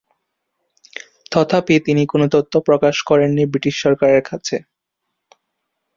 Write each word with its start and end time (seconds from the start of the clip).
তথাপি 1.31 1.75
তিনি 1.85 2.03
কোন 2.05 2.21
তথ্য 2.35 2.53
প্রকাশ 2.67 2.95
করেন 3.09 3.29
নি 3.33 3.43
ব্রিটিশ 3.51 3.75
সরকারের 3.83 4.23
কাছে। 4.29 4.55